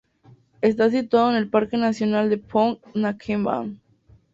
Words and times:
Está 0.61 0.89
situado 0.89 1.29
en 1.29 1.35
el 1.37 1.47
parque 1.47 1.77
nacional 1.77 2.27
de 2.31 2.39
Phong 2.39 2.79
Nha-Ke 2.95 3.37
Bang. 3.43 3.77